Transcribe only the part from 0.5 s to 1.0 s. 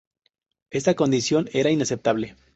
Esta